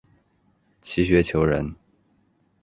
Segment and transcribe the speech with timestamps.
[0.81, 1.75] 齐学裘人。